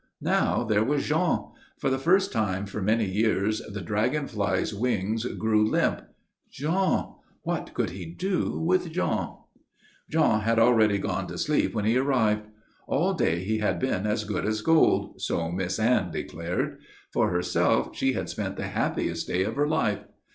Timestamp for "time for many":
2.31-3.05